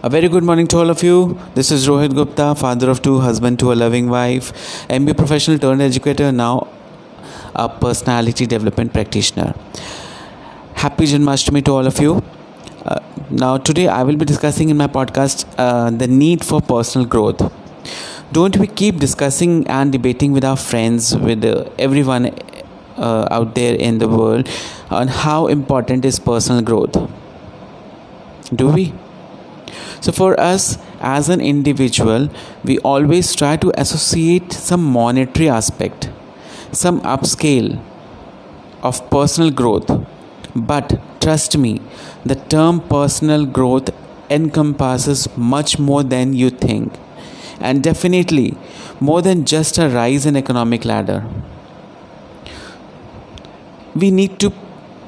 [0.00, 1.36] A very good morning to all of you.
[1.56, 4.52] This is Rohit Gupta, father of two, husband to a loving wife,
[4.88, 6.68] MBA professional turned educator, now
[7.52, 9.54] a personality development practitioner.
[10.74, 12.22] Happy Janmashtami to all of you.
[12.84, 17.04] Uh, now, today I will be discussing in my podcast uh, the need for personal
[17.04, 17.42] growth.
[18.30, 22.26] Don't we keep discussing and debating with our friends, with uh, everyone
[22.96, 24.48] uh, out there in the world,
[24.90, 27.10] on how important is personal growth?
[28.54, 28.92] Do we?
[30.00, 32.28] So, for us as an individual,
[32.64, 36.10] we always try to associate some monetary aspect,
[36.72, 37.80] some upscale
[38.82, 39.90] of personal growth.
[40.54, 41.80] But trust me,
[42.24, 43.90] the term personal growth
[44.30, 46.92] encompasses much more than you think,
[47.60, 48.56] and definitely
[49.00, 51.24] more than just a rise in economic ladder.
[53.94, 54.52] We need to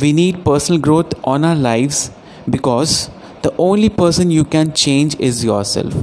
[0.00, 2.10] we need personal growth on our lives
[2.50, 3.10] because
[3.44, 5.94] the only person you can change is yourself.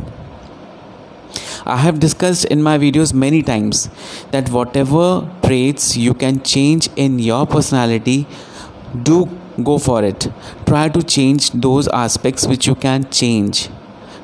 [1.66, 3.90] I have discussed in my videos many times
[4.32, 5.05] that whatever
[5.43, 8.27] traits you can change in your personality,
[9.04, 9.27] do
[9.63, 10.27] go for it.
[10.68, 13.70] Try to change those aspects which you can change.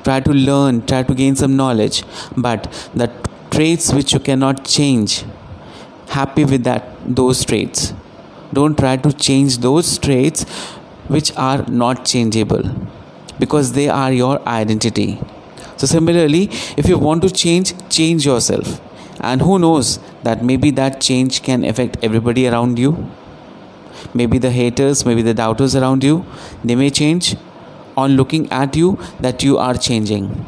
[0.04, 2.04] Try to learn, try to gain some knowledge.
[2.36, 3.10] But the
[3.50, 5.24] traits which you cannot change,
[6.08, 7.94] happy with that those traits.
[8.52, 10.44] Don't try to change those traits
[11.16, 12.62] which are not changeable
[13.38, 15.20] because they are your identity.
[15.76, 18.80] So, similarly, if you want to change, change yourself.
[19.20, 23.10] And who knows that maybe that change can affect everybody around you.
[24.14, 26.24] Maybe the haters, maybe the doubters around you,
[26.64, 27.36] they may change
[27.96, 30.44] on looking at you that you are changing.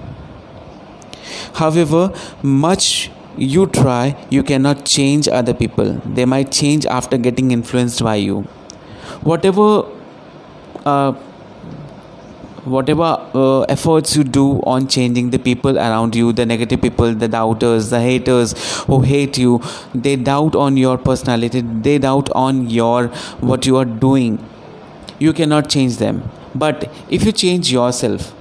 [1.54, 5.94] However, much you try, you cannot change other people.
[6.04, 8.42] They might change after getting influenced by you.
[9.22, 9.86] Whatever
[10.84, 11.12] uh,
[12.64, 17.28] whatever uh, efforts you do on changing the people around you the negative people the
[17.28, 19.60] doubters the haters who hate you
[19.94, 23.08] they doubt on your personality they doubt on your
[23.40, 24.44] what you are doing.
[25.18, 26.22] You cannot change them.
[26.54, 28.34] But if you change yourself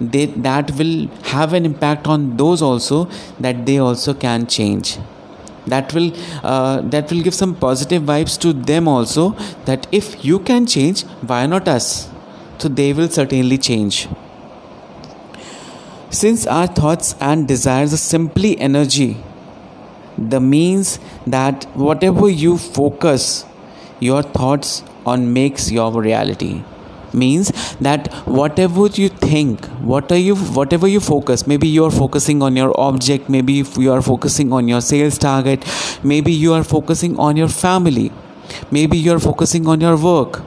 [0.00, 3.08] they, that will have an impact on those also
[3.40, 4.98] that they also can change.
[5.66, 6.12] That will
[6.42, 9.30] uh, that will give some positive vibes to them also
[9.64, 12.08] that if you can change why not us
[12.58, 14.08] so they will certainly change.
[16.10, 19.16] Since our thoughts and desires are simply energy,
[20.16, 23.44] the means that whatever you focus
[24.00, 26.62] your thoughts on makes your reality
[27.12, 27.50] means
[27.80, 32.56] that whatever you think what are you whatever you focus maybe you are focusing on
[32.56, 35.64] your object maybe you are focusing on your sales target
[36.02, 38.10] maybe you are focusing on your family
[38.70, 40.42] maybe you are focusing on your work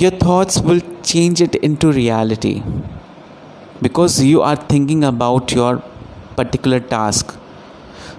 [0.00, 2.62] your thoughts will change it into reality.
[3.82, 5.82] Because you are thinking about your
[6.36, 7.36] particular task.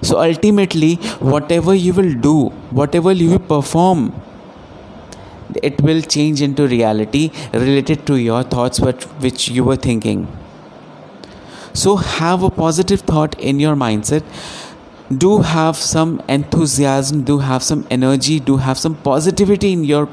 [0.01, 0.95] So ultimately
[1.33, 2.49] whatever you will do
[2.79, 4.13] whatever you perform
[5.63, 10.27] it will change into reality related to your thoughts which you were thinking.
[11.73, 14.23] So have a positive thought in your mindset.
[15.15, 20.07] Do have some enthusiasm do have some energy do have some positivity in your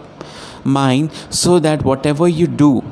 [0.65, 2.83] mind so that whatever you do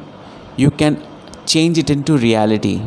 [0.56, 1.02] you can
[1.46, 2.80] change it into reality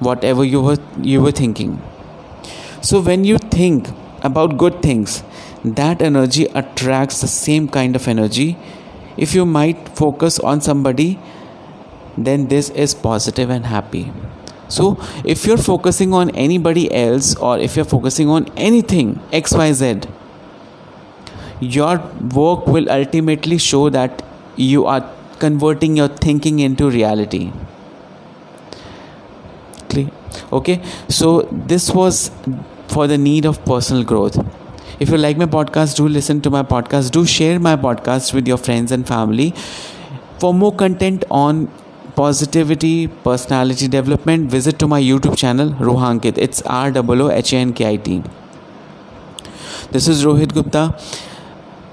[0.00, 1.80] whatever you were you were thinking.
[2.82, 3.88] So when you think
[4.22, 5.22] about good things
[5.64, 8.58] that energy attracts the same kind of energy.
[9.16, 11.18] If you might focus on somebody
[12.16, 14.12] then this is positive and happy.
[14.68, 20.08] So if you're focusing on anybody else or if you're focusing on anything xyz
[21.60, 21.98] your
[22.34, 24.22] work will ultimately show that
[24.56, 27.52] you are converting your thinking into reality.
[30.52, 30.82] Okay?
[31.08, 32.30] So this was
[32.88, 34.38] for the need of personal growth.
[34.98, 37.10] If you like my podcast do listen to my podcast.
[37.12, 39.54] Do share my podcast with your friends and family.
[40.38, 41.68] For more content on
[42.16, 46.36] positivity personality development visit to my youtube channel rohankit.
[46.36, 48.22] It's r o h a n k i t.
[49.92, 50.82] This is rohit gupta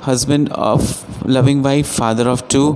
[0.10, 0.86] husband of
[1.38, 2.68] loving wife, father of two,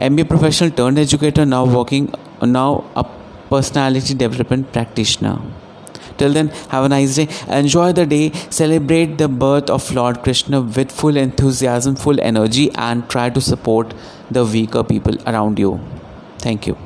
[0.00, 2.12] MBA professional turned educator, now working
[2.42, 3.04] now a
[3.50, 5.36] personality development practitioner.
[6.16, 7.28] Till then, have a nice day.
[7.48, 8.32] Enjoy the day.
[8.50, 13.94] Celebrate the birth of Lord Krishna with full enthusiasm, full energy, and try to support
[14.30, 15.80] the weaker people around you.
[16.38, 16.76] Thank you.